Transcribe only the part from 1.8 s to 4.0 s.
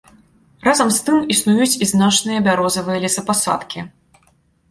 і значныя бярозавыя лесапасадкі.